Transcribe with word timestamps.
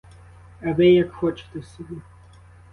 А 0.61 0.71
ви 0.73 0.87
як 0.91 1.11
хочете 1.11 1.63
собі. 1.63 2.01